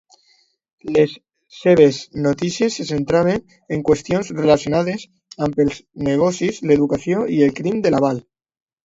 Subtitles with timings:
[0.93, 1.11] Les
[1.57, 3.43] seves notícies se centraven
[3.77, 5.05] en qüestions relacionades
[5.49, 5.77] amb els
[6.09, 8.25] negocis, l'educació i el crim de la vall.